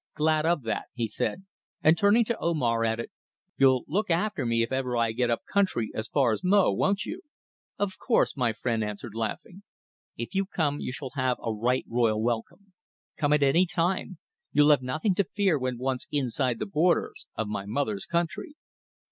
[0.15, 1.43] "Glad of that," he said,
[1.83, 3.11] and turning to Omar added,
[3.57, 7.05] "you'll look after me if ever I get up country as far as Mo, won't
[7.05, 7.21] you?"
[7.77, 9.61] "Of course," my friend answered laughing.
[10.17, 12.73] "If you come you shall have a right royal welcome.
[13.15, 14.17] Come at any time.
[14.51, 18.55] You'll have nothing to fear when once inside the borders of my mother's country."